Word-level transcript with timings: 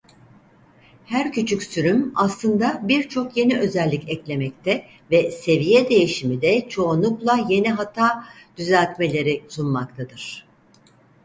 Her 1.05 1.31
küçük 1.31 1.63
sürüm 1.63 2.11
aslında 2.15 2.79
birçok 2.83 3.37
yeni 3.37 3.59
özellik 3.59 4.09
eklemekte 4.09 4.85
ve 5.11 5.31
seviye 5.31 5.89
değişimi 5.89 6.41
de 6.41 6.69
çoğunlukla 6.69 7.37
yeni 7.49 7.69
hata 7.71 8.25
düzeltmeleri 8.57 9.43
sunmaktadır. 9.49 10.47